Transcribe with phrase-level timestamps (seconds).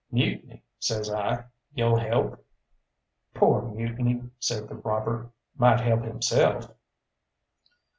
[0.09, 1.43] "Mutiny," says I,
[1.75, 2.43] "you'll help?"
[3.35, 6.71] "Poor Mutiny," said the robber, "might help himself."